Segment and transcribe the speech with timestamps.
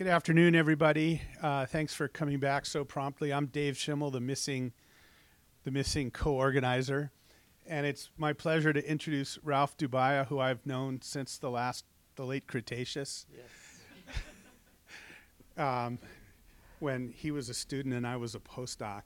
[0.00, 1.20] Good afternoon, everybody.
[1.42, 3.34] Uh, thanks for coming back so promptly.
[3.34, 4.72] I'm Dave Schimel, the missing,
[5.64, 7.10] the missing co-organizer,
[7.66, 11.84] and it's my pleasure to introduce Ralph Dubayah, who I've known since the last,
[12.16, 13.26] the late Cretaceous.
[13.30, 14.16] Yes.
[15.62, 15.98] um,
[16.78, 19.02] when he was a student and I was a postdoc.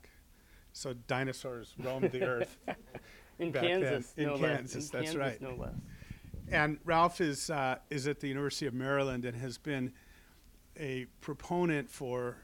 [0.71, 2.57] So dinosaurs roamed the earth.
[3.39, 4.27] In Kansas, then.
[4.27, 4.89] In no Kansas.
[4.91, 5.41] In that's Kansas, right.
[5.41, 5.73] no less.
[6.49, 9.91] And Ralph is uh, is at the University of Maryland and has been
[10.79, 12.37] a proponent for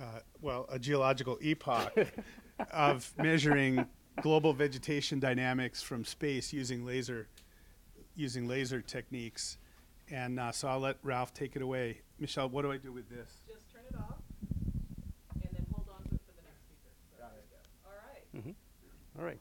[0.00, 1.92] uh, well a geological epoch
[2.72, 3.84] of measuring
[4.22, 7.28] global vegetation dynamics from space using laser
[8.16, 9.58] using laser techniques.
[10.10, 12.00] And uh, so I'll let Ralph take it away.
[12.18, 13.30] Michelle, what do I do with this?
[13.46, 14.18] Just turn it off
[15.34, 16.90] and then hold on to it for the next speaker.
[17.16, 17.60] So there you go.
[17.86, 18.54] All right.
[19.18, 19.38] All right.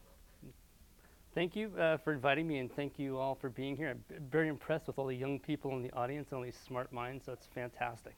[1.38, 3.92] Thank you uh, for inviting me, and thank you all for being here.
[3.92, 6.92] I'm very impressed with all the young people in the audience, and all these smart
[6.92, 8.16] minds, so it's fantastic.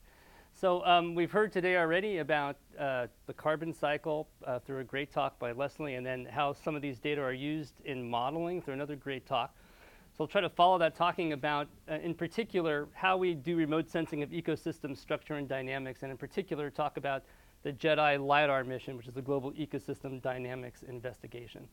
[0.54, 5.12] So um, we've heard today already about uh, the carbon cycle uh, through a great
[5.12, 8.76] talk by Leslie, and then how some of these data are used in modeling through
[8.76, 9.54] another great talk.
[10.18, 13.90] So I'll try to follow that, talking about, uh, in particular, how we do remote
[13.90, 17.24] sensing of ecosystem structure and dynamics, and in particular, talk about
[17.64, 21.68] the GEDI LiDAR mission, which is the Global Ecosystem Dynamics Investigation.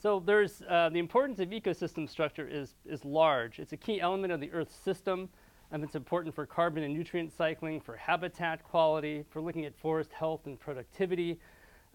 [0.00, 3.58] So there's uh, the importance of ecosystem structure is, is large.
[3.58, 5.28] It's a key element of the Earth system,
[5.72, 10.12] and it's important for carbon and nutrient cycling, for habitat quality, for looking at forest
[10.12, 11.40] health and productivity.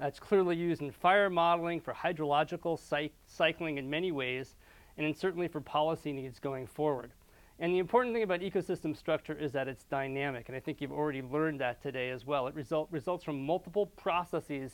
[0.01, 4.55] Uh, it's clearly used in fire modeling, for hydrological cy- cycling in many ways,
[4.97, 7.13] and certainly for policy needs going forward.
[7.59, 10.91] And the important thing about ecosystem structure is that it's dynamic, and I think you've
[10.91, 12.47] already learned that today as well.
[12.47, 14.73] It result, results from multiple processes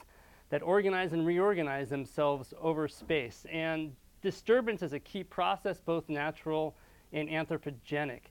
[0.50, 3.46] that organize and reorganize themselves over space.
[3.52, 6.76] And disturbance is a key process, both natural
[7.14, 8.22] and anthropogenic.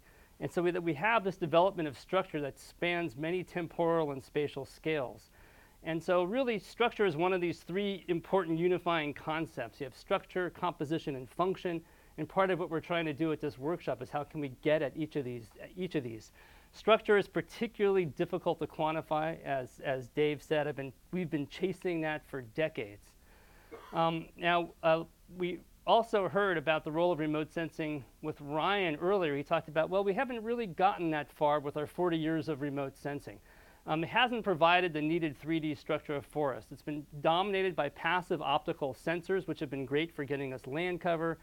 [0.40, 4.22] And so we, that we have this development of structure that spans many temporal and
[4.22, 5.30] spatial scales.
[5.84, 9.80] And so really structure is one of these three important unifying concepts.
[9.80, 11.80] You have structure, composition, and function.
[12.18, 14.52] And part of what we're trying to do at this workshop is how can we
[14.62, 15.46] get at each of these,
[15.76, 16.32] each of these.
[16.78, 20.68] Structure is particularly difficult to quantify, as, as Dave said.
[20.68, 23.04] I've been, we've been chasing that for decades.
[23.92, 25.02] Um, now, uh,
[25.36, 29.36] we also heard about the role of remote sensing with Ryan earlier.
[29.36, 32.60] He talked about, well, we haven't really gotten that far with our 40 years of
[32.60, 33.40] remote sensing.
[33.84, 36.70] Um, it hasn't provided the needed 3D structure of forests.
[36.70, 41.00] It's been dominated by passive optical sensors, which have been great for getting us land
[41.00, 41.38] cover,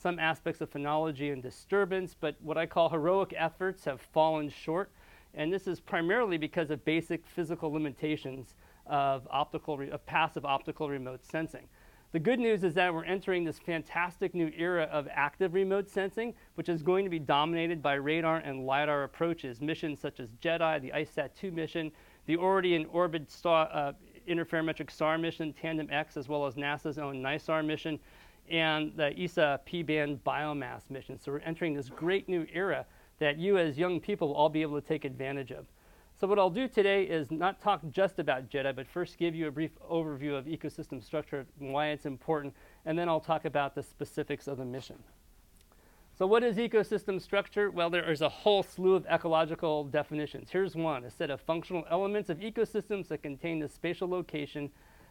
[0.00, 4.90] some aspects of phenology and disturbance, but what I call heroic efforts have fallen short.
[5.34, 8.54] And this is primarily because of basic physical limitations
[8.86, 11.68] of, optical re- of passive optical remote sensing.
[12.12, 16.34] The good news is that we're entering this fantastic new era of active remote sensing,
[16.56, 19.60] which is going to be dominated by radar and LiDAR approaches.
[19.60, 21.92] Missions such as GEDI, the ICESat-2 mission,
[22.26, 23.92] the already in orbit star, uh,
[24.28, 28.00] interferometric SAR mission, Tandem X, as well as NASA's own NISAR mission,
[28.50, 31.18] and the ESA P-band biomass mission.
[31.18, 32.84] So we're entering this great new era
[33.18, 35.66] that you as young people will all be able to take advantage of.
[36.20, 39.46] So what I'll do today is not talk just about GEDI, but first give you
[39.46, 43.74] a brief overview of ecosystem structure and why it's important, and then I'll talk about
[43.74, 44.98] the specifics of the mission.
[46.18, 47.70] So what is ecosystem structure?
[47.70, 50.50] Well, there is a whole slew of ecological definitions.
[50.50, 54.70] Here's one, a set of functional elements of ecosystems that contain the spatial location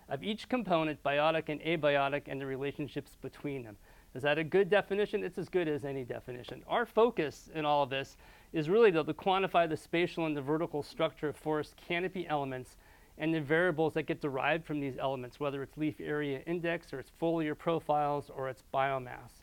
[0.10, 3.78] of each component, biotic and abiotic, and the relationships between them.
[4.16, 5.24] Is that a good definition?
[5.24, 6.64] It's as good as any definition.
[6.68, 8.18] Our focus in all of this
[8.54, 12.78] is really to, to quantify the spatial and the vertical structure of forest canopy elements
[13.20, 17.00] and the variables that get derived from these elements, whether it's leaf area index or
[17.00, 19.39] its foliar profiles or its biomass.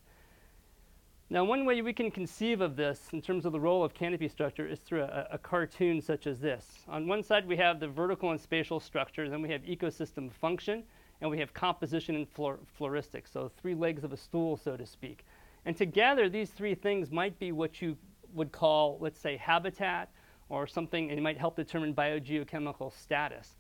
[1.29, 4.29] Now, one way we can conceive of this in terms of the role of canopy
[4.29, 6.85] structure is through a, a, cartoon such as this.
[6.89, 10.85] On one side, we have the vertical and spatial structure, then we have ecosystem function,
[11.21, 14.87] and we have composition and flor- floristics, so three legs of a stool, so to
[14.87, 15.25] speak.
[15.65, 17.97] And together, these three things might be what you
[18.33, 20.11] would call, let's say, habitat
[20.49, 23.57] or something, and it might help determine biogeochemical status.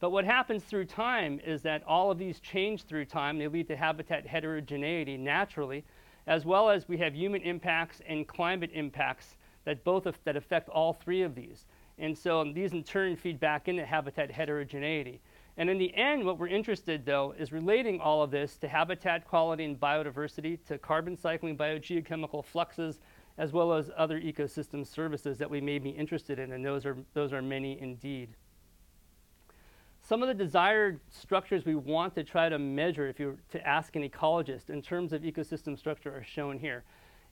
[0.00, 3.38] But what happens through time is that all of these change through time.
[3.38, 5.84] They lead to habitat heterogeneity naturally,
[6.26, 10.68] as well as we have human impacts and climate impacts that both af- that affect
[10.68, 11.66] all three of these.
[11.98, 15.20] And so um, these in turn feed back into habitat heterogeneity.
[15.56, 19.26] And in the end, what we're interested though is relating all of this to habitat
[19.26, 23.00] quality and biodiversity, to carbon cycling, biogeochemical fluxes,
[23.38, 26.96] as well as other ecosystem services that we may be interested in, and those are,
[27.14, 28.30] those are many indeed.
[30.06, 33.66] Some of the desired structures we want to try to measure, if you were to
[33.66, 36.84] ask an ecologist, in terms of ecosystem structure are shown here.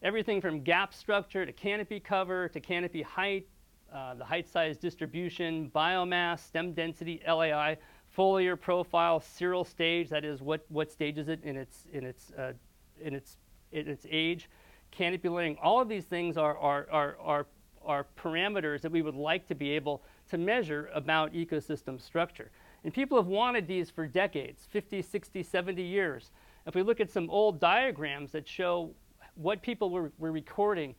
[0.03, 3.47] Everything from gap structure to canopy cover to canopy height,
[3.95, 7.77] uh, the height size distribution, biomass, stem density, LAI,
[8.17, 12.33] foliar profile, seral stage, that is what, what stage is it in its, in its,
[12.39, 12.55] uh,
[13.03, 13.37] in its,
[13.73, 14.49] in its age,
[14.91, 17.47] canopy layering, all of these things are, are, are, are,
[17.85, 22.51] are parameters that we would like to be able to measure about ecosystem structure.
[22.85, 26.31] And people have wanted these for decades, 50, 60, 70 years.
[26.67, 28.91] If we look at some old diagrams that show
[29.35, 30.95] what people were, were recording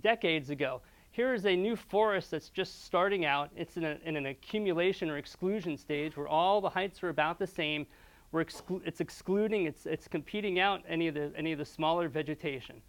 [0.00, 0.80] decades ago,
[1.10, 3.50] here is a new forest that's just starting out.
[3.56, 7.38] It's in, a, in an accumulation or exclusion stage where all the heights are about
[7.38, 7.86] the same.
[8.32, 12.08] We're exclu it's excluding, it's, it's competing out any of, the, any of the smaller
[12.08, 12.82] vegetation.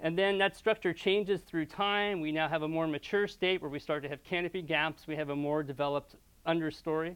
[0.00, 2.20] And then that structure changes through time.
[2.20, 5.06] We now have a more mature state where we start to have canopy gaps.
[5.06, 7.14] We have a more developed understory.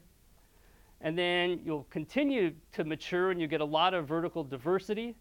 [1.01, 5.15] And then you'll continue to mature and you get a lot of vertical diversity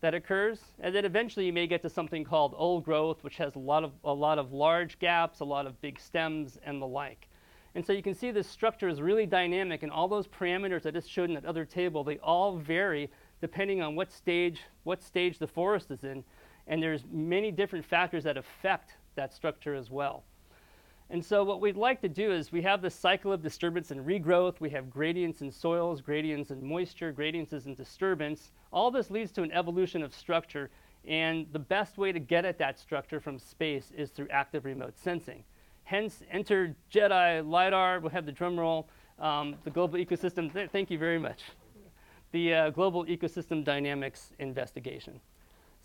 [0.00, 0.60] that occurs.
[0.80, 3.84] And then eventually you may get to something called old growth, which has a lot
[3.84, 7.28] of, a lot of large gaps, a lot of big stems, and the like.
[7.74, 10.90] And so you can see this structure is really dynamic, and all those parameters I
[10.90, 13.10] just showed in that other table, they all vary
[13.40, 16.24] depending on what stage, what stage the forest is in.
[16.66, 20.24] And there's many different factors that affect that structure as well.
[21.10, 24.06] And so what we'd like to do is we have this cycle of disturbance and
[24.06, 24.60] regrowth.
[24.60, 28.52] We have gradients in soils, gradients in moisture, gradients in disturbance.
[28.72, 30.68] All this leads to an evolution of structure.
[31.06, 34.98] And the best way to get at that structure from space is through active remote
[34.98, 35.44] sensing.
[35.84, 40.90] Hence, enter GEDI, LIDAR, we'll have the drum roll, um, the Global Ecosystem, th thank
[40.90, 41.40] you very much.
[42.32, 45.18] The uh, Global Ecosystem Dynamics Investigation.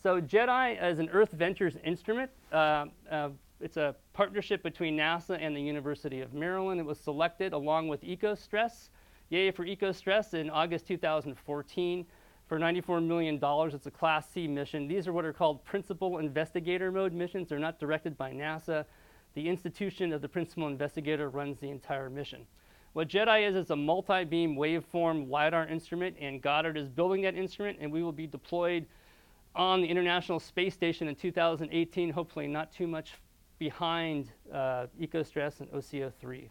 [0.02, 2.30] So GEDI is an Earth Ventures instrument.
[2.52, 3.30] Uh, uh,
[3.64, 6.82] it's a partnership between NASA and the University of Maryland.
[6.82, 8.90] It was selected along with EcoStress,
[9.30, 12.06] yay for EcoStress, in August 2014
[12.50, 13.40] for $94 million.
[13.42, 14.86] It's a Class C mission.
[14.90, 17.48] These are what are called principal investigator mode missions.
[17.48, 18.84] They're not directed by NASA.
[19.34, 22.46] The institution of the principal investigator runs the entire mission.
[22.92, 27.78] What GEDI is, is a multi-beam waveform LiDAR instrument, and Goddard is building that instrument,
[27.80, 28.86] and we will be deployed
[29.56, 33.14] on the International Space Station in 2018, hopefully not too much
[33.64, 36.50] behind uh, EcoStress and OCO3.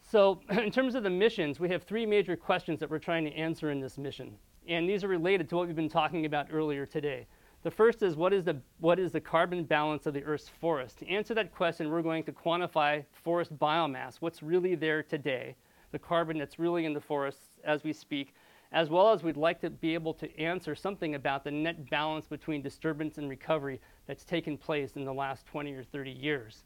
[0.00, 3.32] So in terms of the missions, we have three major questions that we're trying to
[3.34, 4.34] answer in this mission.
[4.66, 7.26] And these are related to what we've been talking about earlier today.
[7.64, 11.00] The first is what is the, what is the carbon balance of the Earth's forest?
[11.00, 15.54] To answer that question, we're going to quantify forest biomass, what's really there today,
[15.92, 18.32] the carbon that's really in the forests as we speak,
[18.72, 22.26] as well as we'd like to be able to answer something about the net balance
[22.26, 26.64] between disturbance and recovery that's taken place in the last 20 or 30 years.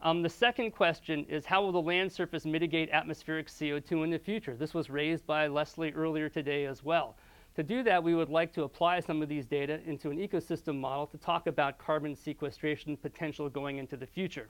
[0.00, 4.18] Um, the second question is how will the land surface mitigate atmospheric CO2 in the
[4.18, 4.54] future?
[4.56, 7.16] This was raised by Leslie earlier today as well.
[7.56, 10.78] To do that, we would like to apply some of these data into an ecosystem
[10.78, 14.48] model to talk about carbon sequestration potential going into the future.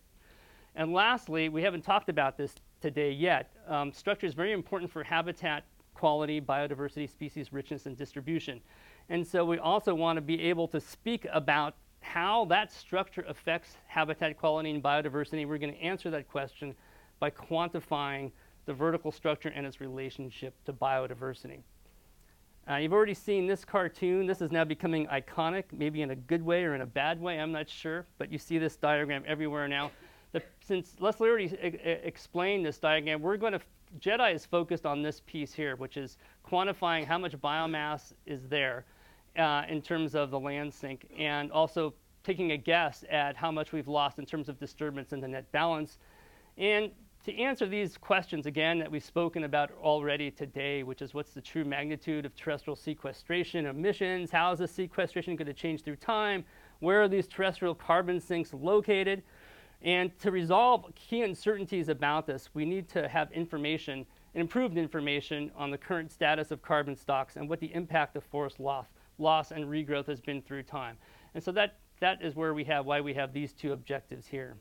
[0.75, 3.51] And lastly, we haven't talked about this today yet.
[3.67, 5.65] Um, structure is very important for habitat
[5.99, 8.61] quality, biodiversity, species richness, and distribution.
[9.09, 13.77] And so we also want to be able to speak about how that structure affects
[13.87, 15.47] habitat quality and biodiversity.
[15.47, 16.75] We're going to answer that question
[17.19, 18.31] by quantifying
[18.67, 21.61] the vertical structure and its relationship to biodiversity.
[22.71, 24.27] Uh, you've already seen this cartoon.
[24.27, 27.41] This is now becoming iconic, maybe in a good way or in a bad way,
[27.41, 29.91] I'm not sure, but you see this diagram everywhere now.
[30.33, 31.57] The, since Leslie already
[32.05, 33.61] explained this diagram, we're going to,
[34.01, 38.85] GEDI is focused on this piece here, which is quantifying how much biomass is there
[39.37, 43.73] uh, in terms of the land sink and also taking a guess at how much
[43.73, 45.99] we've lost in terms of disturbance in the net balance.
[46.57, 46.91] And
[47.25, 51.41] to answer these questions again that we've spoken about already today, which is what's the
[51.41, 56.45] true magnitude of terrestrial sequestration emissions, how is the sequestration going to change through time,
[56.81, 59.23] where are these terrestrial carbon sinks located,
[59.83, 64.05] and to resolve key uncertainties about this, we need to have information,
[64.35, 68.59] improved information on the current status of carbon stocks and what the impact of forest
[68.59, 68.87] loss
[69.19, 70.97] loss and regrowth has been through time.
[71.35, 74.57] And so that, that is where we have, why we have these two objectives here.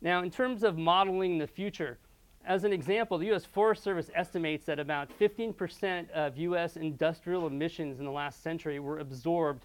[0.00, 1.98] Now, in terms of modeling the future,
[2.44, 3.44] as an example, the U.S.
[3.44, 6.76] Forest Service estimates that about 15% of U.S.
[6.76, 9.64] industrial emissions in the last century were absorbed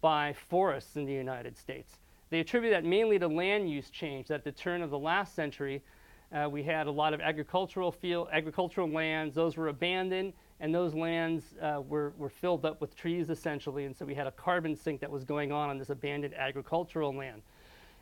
[0.00, 1.98] by forests in the United States.
[2.30, 5.82] They attribute that mainly to land use change, at the turn of the last century,
[6.30, 10.94] uh, we had a lot of agricultural field, agricultural lands, those were abandoned, and those
[10.94, 14.76] lands uh, were, were filled up with trees essentially, and so we had a carbon
[14.76, 17.40] sink that was going on on this abandoned agricultural land.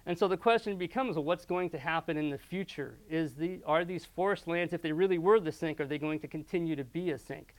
[0.06, 2.96] And so the question becomes, well, what's going to happen in the future?
[3.10, 6.20] Is the, are these forest lands, if they really were the sink, are they going
[6.20, 7.54] to continue to be a sink?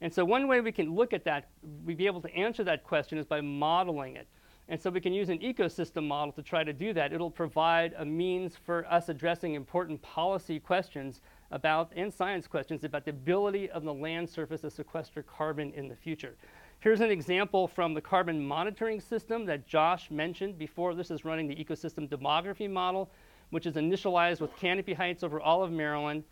[0.00, 1.48] And so one way we can look at that,
[1.84, 4.26] we'd be able to answer that question is by modeling it.
[4.70, 7.12] And so we can use an ecosystem model to try to do that.
[7.12, 13.04] It'll provide a means for us addressing important policy questions about, and science questions about
[13.04, 16.36] the ability of the land surface to sequester carbon in the future.
[16.78, 20.94] Here's an example from the carbon monitoring system that Josh mentioned before.
[20.94, 23.10] This is running the ecosystem demography model,
[23.50, 26.22] which is initialized with canopy heights over all of Maryland.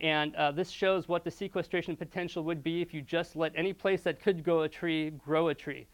[0.00, 3.72] And uh, this shows what the sequestration potential would be if you just let any
[3.72, 5.88] place that could grow a tree grow a tree.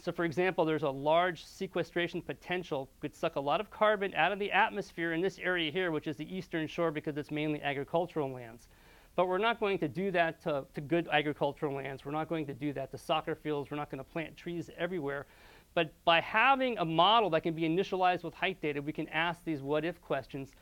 [0.00, 4.30] So for example, there's a large sequestration potential, could suck a lot of carbon out
[4.30, 7.60] of the atmosphere in this area here, which is the eastern shore because it's mainly
[7.62, 8.68] agricultural lands.
[9.16, 12.04] But we're not going to do that to, to good agricultural lands.
[12.04, 13.68] We're not going to do that to soccer fields.
[13.70, 15.26] We're not going to plant trees everywhere.
[15.74, 19.44] But by having a model that can be initialized with height data, we can ask
[19.44, 20.52] these what if questions.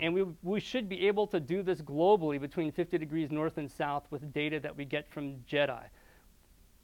[0.00, 3.70] And we, we should be able to do this globally between 50 degrees north and
[3.70, 5.84] south with data that we get from GEDI.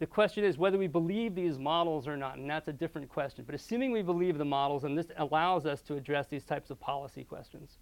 [0.02, 3.44] The question is whether we believe these models or not, and that's a different question.
[3.46, 6.80] But assuming we believe the models, and this allows us to address these types of
[6.80, 7.78] policy questions.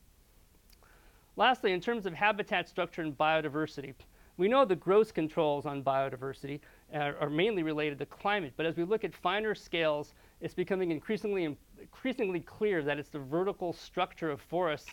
[1.37, 3.95] Lastly, in terms of habitat structure and biodiversity,
[4.37, 6.61] we know the gross controls on biodiversity
[6.93, 10.12] are, are, mainly related to climate, but as we look at finer scales,
[10.43, 14.93] it's becoming increasingly, increasingly clear that it's the vertical structure of forests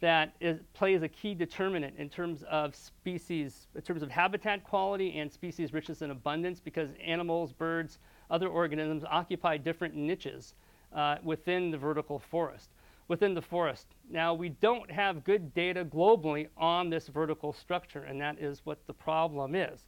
[0.00, 5.18] that is, plays a key determinant in terms of species, in terms of habitat quality
[5.18, 7.98] and species richness and abundance, because animals, birds,
[8.30, 10.54] other organisms occupy different niches
[10.94, 12.70] uh, within the vertical forest,
[13.08, 13.86] within the forest.
[14.10, 18.86] Now, we don't have good data globally on this vertical structure, and that is what
[18.86, 19.84] the problem is.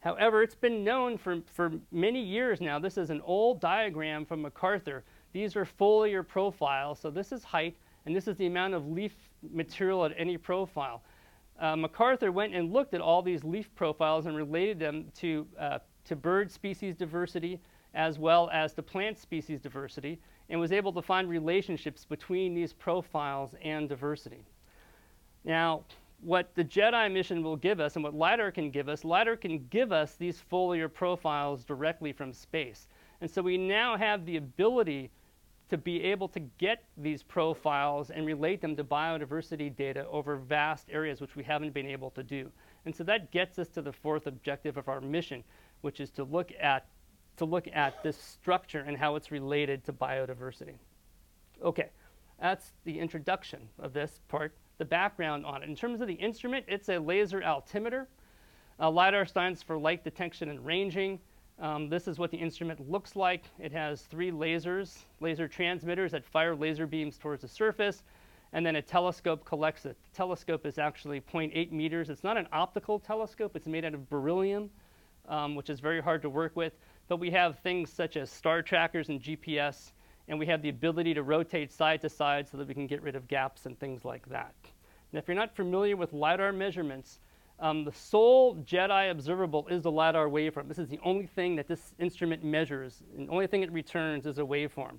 [0.00, 2.78] However, it's been known for, for many years now.
[2.78, 5.04] This is an old diagram from MacArthur.
[5.32, 9.12] These are foliar profiles, so this is height, and this is the amount of leaf
[9.52, 11.02] material at any profile.
[11.60, 15.78] Uh, MacArthur went and looked at all these leaf profiles and related them to, uh,
[16.04, 17.60] to bird species diversity
[17.94, 20.18] as well as to plant species diversity
[20.48, 24.44] and was able to find relationships between these profiles and diversity.
[25.44, 25.82] Now,
[26.20, 29.66] what the GEDI mission will give us and what LIDAR can give us, LIDAR can
[29.70, 32.86] give us these foliar profiles directly from space.
[33.20, 35.10] And so we now have the ability
[35.72, 40.86] to be able to get these profiles and relate them to biodiversity data over vast
[40.92, 42.50] areas, which we haven't been able to do.
[42.84, 45.42] And so that gets us to the fourth objective of our mission,
[45.80, 46.88] which is to look at,
[47.38, 50.74] to look at this structure and how it's related to biodiversity.
[51.64, 51.88] Okay,
[52.38, 55.70] that's the introduction of this part, the background on it.
[55.70, 58.08] In terms of the instrument, it's a laser altimeter.
[58.78, 61.18] Uh, LiDAR stands for light detection and ranging.
[61.58, 63.44] Um, this is what the instrument looks like.
[63.58, 68.02] It has three lasers, laser transmitters that fire laser beams towards the surface,
[68.52, 69.96] and then a telescope collects it.
[70.10, 72.10] The telescope is actually 0.8 meters.
[72.10, 73.56] It's not an optical telescope.
[73.56, 74.70] It's made out of beryllium,
[75.28, 76.72] um, which is very hard to work with.
[77.08, 79.92] But we have things such as star trackers and GPS,
[80.28, 83.02] and we have the ability to rotate side to side so that we can get
[83.02, 84.54] rid of gaps and things like that.
[85.12, 87.20] And if you're not familiar with LiDAR measurements,
[87.62, 90.66] um, the sole GEDI observable is the LiDAR waveform.
[90.66, 93.02] This is the only thing that this instrument measures.
[93.16, 94.96] And the only thing it returns is a waveform.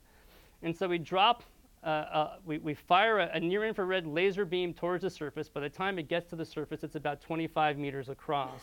[0.61, 1.43] And so we drop,
[1.83, 5.49] uh, uh, we, we fire a, a near-infrared laser beam towards the surface.
[5.49, 8.61] By the time it gets to the surface, it's about 25 meters across.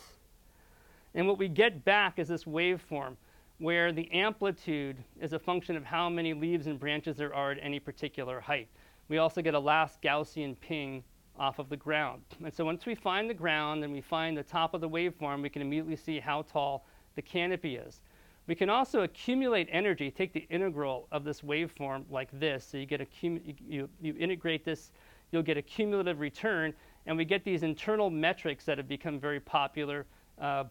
[1.13, 3.15] And what we get back is this waveform
[3.59, 7.59] where the amplitude is a function of how many leaves and branches there are at
[7.61, 8.67] any particular height.
[9.09, 11.03] We also get a last Gaussian ping
[11.41, 12.21] off of the ground.
[12.43, 15.41] And so once we find the ground and we find the top of the waveform,
[15.41, 17.99] we can immediately see how tall the canopy is.
[18.45, 22.63] We can also accumulate energy, take the integral of this waveform like this.
[22.63, 24.91] So you get a you, you integrate this,
[25.31, 26.75] you'll get a cumulative return,
[27.07, 30.05] and we get these internal metrics that have become very popular.
[30.39, 30.65] Uh,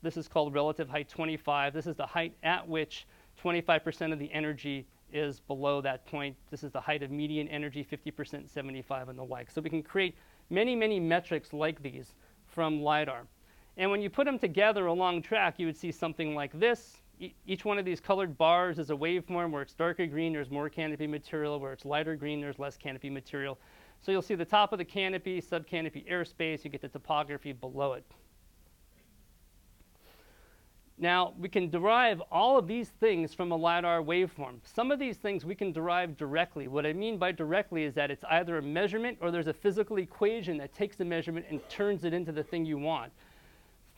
[0.00, 1.74] this is called relative height 25.
[1.74, 3.06] This is the height at which
[3.42, 6.36] 25% of the energy is below that point.
[6.50, 9.50] This is the height of median energy, 50%, 75, and the like.
[9.50, 10.16] So we can create
[10.50, 12.14] many, many metrics like these
[12.46, 13.26] from LiDAR.
[13.76, 16.98] And when you put them together along track, you would see something like this.
[17.46, 20.68] Each one of these colored bars is a waveform where it's darker green, there's more
[20.68, 21.58] canopy material.
[21.58, 23.58] Where it's lighter green, there's less canopy material.
[24.00, 27.94] So you'll see the top of the canopy, subcanopy airspace, you get the topography below
[27.94, 28.04] it.
[31.00, 34.56] Now, we can derive all of these things from a LiDAR waveform.
[34.64, 36.66] Some of these things we can derive directly.
[36.66, 39.98] What I mean by directly is that it's either a measurement or there's a physical
[39.98, 43.12] equation that takes the measurement and turns it into the thing you want.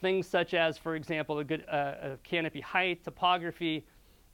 [0.02, 3.86] Things such as, for example, a good uh, a canopy height, topography,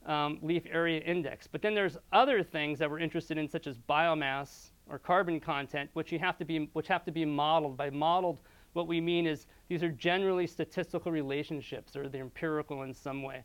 [0.05, 1.47] um, leaf area index.
[1.47, 5.89] But then there's other things that we're interested in, such as biomass or carbon content,
[5.93, 7.77] which, you have, to be, which have to be modeled.
[7.77, 8.39] By modeled,
[8.73, 13.43] what we mean is these are generally statistical relationships or they're empirical in some way.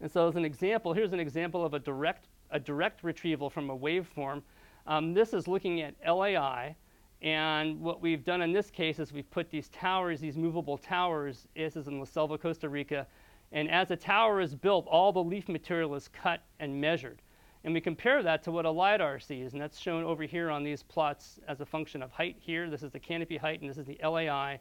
[0.00, 3.70] And so as an example, here's an example of a direct, a direct retrieval from
[3.70, 4.42] a waveform.
[4.86, 6.74] Um, this is looking at LAI,
[7.22, 11.46] and what we've done in this case is we've put these towers, these movable towers,
[11.54, 13.06] this is in La Selva, Costa Rica,
[13.52, 17.20] and as a tower is built, all the leaf material is cut and measured.
[17.64, 20.64] And we compare that to what a LiDAR sees, and that's shown over here on
[20.64, 22.70] these plots as a function of height here.
[22.70, 24.60] This is the canopy height, and this is the LAI.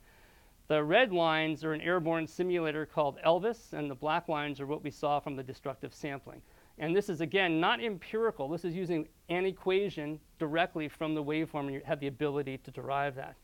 [0.68, 4.84] The red lines are an airborne simulator called LVIS, and the black lines are what
[4.84, 6.42] we saw from the destructive sampling.
[6.78, 8.50] And this is, again, not empirical.
[8.50, 12.72] This is using an equation directly from the waveform, and you have the ability to
[12.72, 13.36] derive that.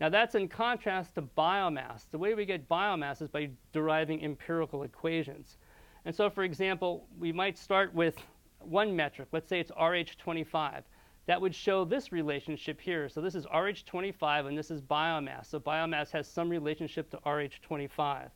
[0.00, 2.06] Now, that's in contrast to biomass.
[2.10, 5.58] The way we get biomass is by deriving empirical equations.
[6.04, 8.16] And so, for example, we might start with
[8.66, 9.28] one metric.
[9.32, 10.82] Let's say it's RH25.
[11.26, 13.08] That would show this relationship here.
[13.08, 15.46] So this is RH25 and this is biomass.
[15.46, 18.30] So biomass has some relationship to RH25.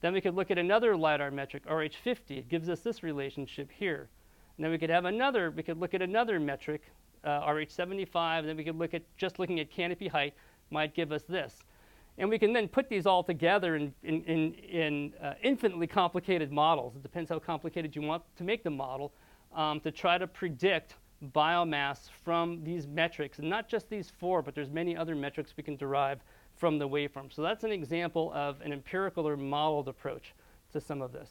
[0.00, 2.30] Then we could look at another LiDAR metric, RH50.
[2.30, 4.08] It gives us this relationship here.
[4.56, 6.82] And then we could have another, we could look at another metric,
[7.24, 10.34] uh, RH75, and then we could look at just looking at canopy height
[10.70, 11.62] might give us this.
[12.18, 16.50] And we can then put these all together in, in, in, in uh, infinitely complicated
[16.50, 16.96] models.
[16.96, 19.12] It depends how complicated you want to make the model
[19.56, 20.94] um, to try to predict
[21.34, 25.62] biomass from these metrics, and not just these four, but there's many other metrics we
[25.62, 26.20] can derive
[26.56, 27.32] from the waveform.
[27.32, 30.34] So that's an example of an empirical or modeled approach
[30.72, 31.30] to some of this.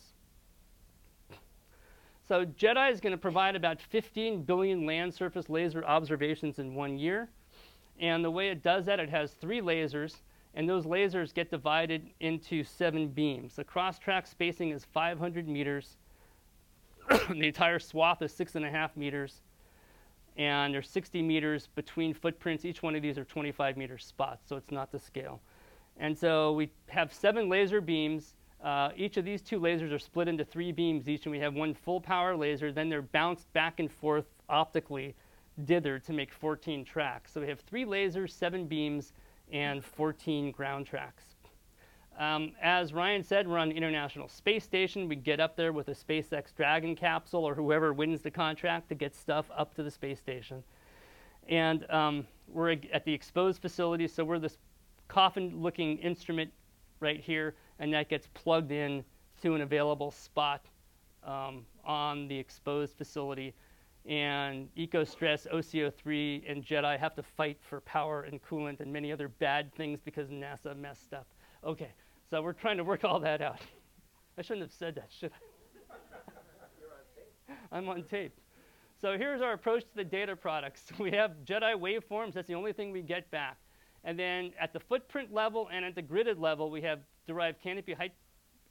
[2.27, 6.98] So GEDI is going to provide about 15 billion land surface laser observations in one
[6.98, 7.29] year.
[8.00, 10.17] And the way it does that, it has three lasers,
[10.55, 13.55] and those lasers get divided into seven beams.
[13.55, 15.98] The cross-track spacing is 500 meters.
[17.29, 19.41] the entire swath is six and a half meters
[20.38, 22.65] and there's 60 meters between footprints.
[22.65, 25.41] Each one of these are 25 meter spots, so it's not to scale.
[25.98, 28.35] And so we have seven laser beams.
[28.61, 31.53] Uh, each of these two lasers are split into three beams each, and we have
[31.53, 32.72] one full power laser.
[32.72, 35.15] Then they're bounced back and forth optically,
[35.63, 37.31] dithered to make 14 tracks.
[37.31, 39.13] So we have three lasers, seven beams,
[39.53, 41.34] and 14 ground tracks.
[42.17, 45.09] Um, as Ryan said, we're on the International Space Station.
[45.09, 48.95] We get up there with a SpaceX Dragon capsule or whoever wins the contract to
[48.95, 50.63] get stuff up to the space station.
[51.49, 54.57] And um, we're at the exposed facility, so we're this
[55.09, 56.51] coffin looking instrument
[57.01, 59.03] right here, and that gets plugged in
[59.41, 60.65] to an available spot
[61.23, 63.53] um, on the exposed facility.
[64.05, 69.27] And EcoStress, OCO3, and GEDI have to fight for power and coolant and many other
[69.27, 71.27] bad things because NASA messed up.
[71.63, 71.89] Okay,
[72.35, 73.61] so we're trying to work all that out.
[74.37, 77.53] I shouldn't have said that, should I?
[77.71, 78.37] I'm on tape.
[79.00, 80.83] So here's our approach to the data products.
[81.00, 82.33] We have GEDI waveforms.
[82.33, 83.55] That's the only thing we get back.
[84.03, 87.93] And then at the footprint level and at the gridded level, we have derived canopy
[87.93, 88.11] height,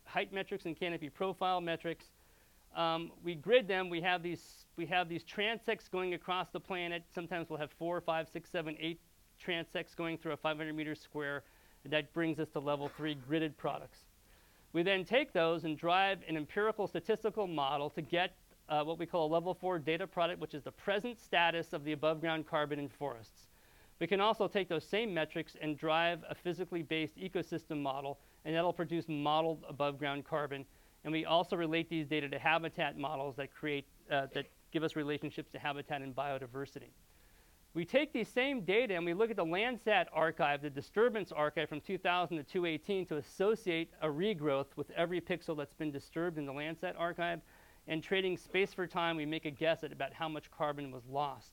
[0.05, 2.05] height metrics and canopy profile metrics.
[2.77, 3.88] Um, we grid them.
[3.88, 7.05] We have these we have these transects going across the planet.
[7.14, 9.00] Sometimes we'll have four, five, six, seven, eight
[9.42, 11.44] transects going through a 500 meter square.
[11.90, 13.99] That brings us to level three gridded products.
[14.73, 18.33] We then take those and drive an empirical statistical model to get
[18.68, 21.85] uh, what we call a level four data product, which is the present status of
[21.85, 23.49] the above ground carbon in forests.
[24.01, 28.55] We can also take those same metrics and drive a physically based ecosystem model, and
[28.55, 30.64] that'll produce modeled above ground carbon.
[31.05, 34.97] And we also relate these data to habitat models that create, uh, that give us
[34.97, 36.90] relationships to habitat and biodiversity.
[37.75, 41.69] We take these same data and we look at the Landsat archive, the disturbance archive
[41.69, 46.47] from 2000 to 2018 to associate a regrowth with every pixel that's been disturbed in
[46.47, 47.41] the Landsat archive.
[47.89, 51.03] And trading space for time, we make a guess at about how much carbon was
[51.11, 51.51] lost.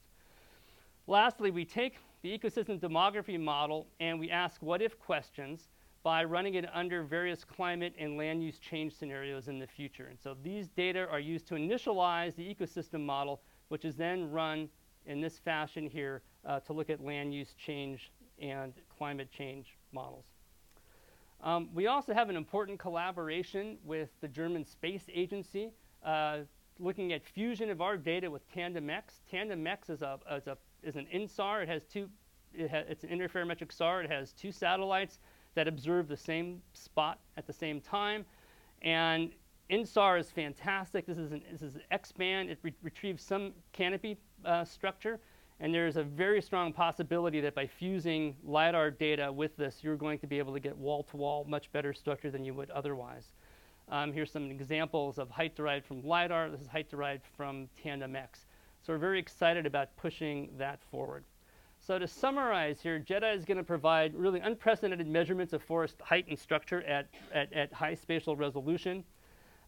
[1.08, 5.70] Lastly, we take the ecosystem demography model and we ask what if questions
[6.04, 10.06] by running it under various climate and land use change scenarios in the future.
[10.06, 14.70] And so these data are used to initialize the ecosystem model, which is then run
[15.06, 18.12] in this fashion here uh, to look at land use change
[18.42, 20.26] and climate change models.
[21.44, 25.72] Um, we also have an important collaboration with the German Space Agency,
[26.06, 26.40] uh,
[26.80, 29.22] looking at fusion of our data with TandemX.
[29.32, 31.64] TandemX is, a, is, a, is an INSAR.
[31.64, 32.10] It has two,
[32.54, 34.04] it ha it's an interferometric SAR.
[34.04, 35.20] It has two satellites
[35.56, 38.24] that observe the same spot at the same time.
[38.84, 39.32] And
[39.70, 41.06] INSAR is fantastic.
[41.06, 41.42] This is an,
[41.92, 42.50] X-band.
[42.50, 45.20] It re retrieves some canopy uh, structure.
[45.60, 50.18] And there's a very strong possibility that by fusing LiDAR data with this, you're going
[50.20, 53.34] to be able to get wall-to-wall much better structure than you would otherwise.
[53.90, 56.50] Um, here's some examples of height derived from LiDAR.
[56.50, 58.46] This is height derived from TandemX.
[58.82, 61.24] So we're very excited about pushing that forward.
[61.80, 66.26] So to summarize here, GEDI is going to provide really unprecedented measurements of forest height
[66.28, 69.04] and structure at, at, at high spatial resolution.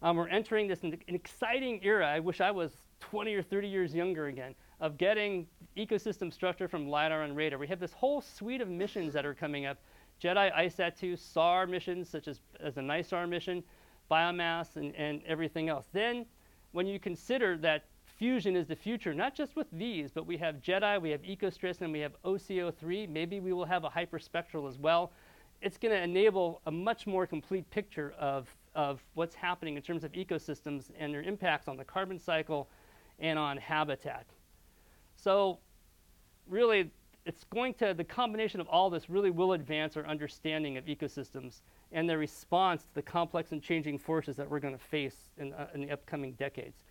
[0.04, 2.06] Um, we're entering this an, exciting era.
[2.06, 6.90] I wish I was 20 or 30 years younger again of getting ecosystem structure from
[6.90, 7.58] LiDAR and radar.
[7.58, 9.78] We have this whole suite of missions that are coming up.
[10.22, 13.64] GEDI ICESat-2, SAR missions, such as, as a NISAR mission,
[14.12, 15.86] biomass, and, and everything else.
[15.94, 16.26] Then,
[16.74, 20.62] when you consider that fusion is the future, not just with these, but we have
[20.62, 23.10] GEDI, we have EcoStress, and we have OCO3.
[23.10, 25.14] Maybe we will have a hyperspectral as well.
[25.62, 30.04] It's going to enable a much more complete picture of, of what's happening in terms
[30.04, 32.70] of ecosystems and their impacts on the carbon cycle
[33.20, 34.26] and on habitat.
[35.16, 35.60] So,
[36.48, 36.92] really,
[37.26, 41.62] it's going to, the combination of all this really will advance our understanding of ecosystems
[41.92, 45.54] and their response to the complex and changing forces that we're going to face in,
[45.54, 46.84] uh, in the upcoming decades.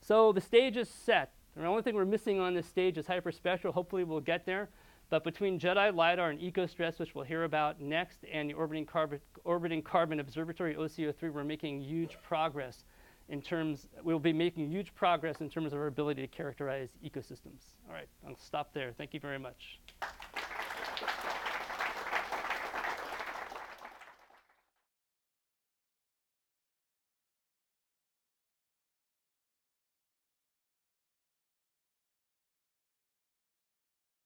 [0.00, 1.32] So the stage is set.
[1.56, 3.74] The only thing we're missing on this stage is hyperspectral.
[3.74, 4.68] Hopefully we'll get there.
[5.10, 9.20] But between GEDI, LiDAR, and EcoStress, which we'll hear about next, and the Orbiting Carbon,
[9.44, 12.84] Orbiting Carbon Observatory, OCO3, we're making huge progress
[13.28, 17.74] in terms, we'll be making huge progress in terms of our ability to characterize ecosystems.
[17.88, 18.92] All right, I'll stop there.
[18.96, 19.78] Thank you very much.